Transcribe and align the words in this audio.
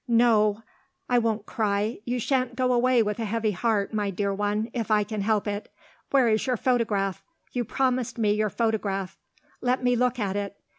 No! 0.07 0.63
I 1.07 1.19
won't 1.19 1.45
cry. 1.45 1.99
You 2.05 2.17
shan't 2.19 2.55
go 2.55 2.73
away 2.73 3.03
with 3.03 3.19
a 3.19 3.25
heavy 3.25 3.51
heart, 3.51 3.93
my 3.93 4.09
dear 4.09 4.33
one, 4.33 4.71
if 4.73 4.89
I 4.89 5.03
can 5.03 5.21
help 5.21 5.47
it. 5.47 5.71
Where 6.09 6.27
is 6.27 6.47
your 6.47 6.57
photograph? 6.57 7.23
You 7.51 7.63
promised 7.65 8.17
me 8.17 8.33
your 8.33 8.49
photograph. 8.49 9.19
Let 9.61 9.83
me 9.83 9.95
look 9.95 10.17
at 10.17 10.35
it. 10.35 10.57